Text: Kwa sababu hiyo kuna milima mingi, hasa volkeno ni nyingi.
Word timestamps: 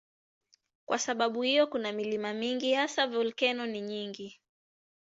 Kwa 0.85 0.99
sababu 0.99 1.41
hiyo 1.41 1.67
kuna 1.67 1.91
milima 1.91 2.33
mingi, 2.33 2.73
hasa 2.73 3.07
volkeno 3.07 3.65
ni 3.65 3.81
nyingi. 3.81 4.39